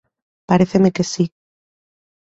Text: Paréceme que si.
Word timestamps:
Paréceme 0.49 0.89
que 0.95 1.03
si. 1.11 1.23